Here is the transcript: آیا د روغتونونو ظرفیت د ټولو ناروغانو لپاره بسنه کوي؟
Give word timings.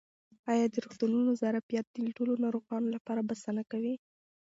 آیا 0.51 0.65
د 0.71 0.75
روغتونونو 0.85 1.31
ظرفیت 1.41 1.85
د 1.91 1.97
ټولو 2.17 2.33
ناروغانو 2.43 2.93
لپاره 2.95 3.25
بسنه 3.29 3.63
کوي؟ 3.71 3.93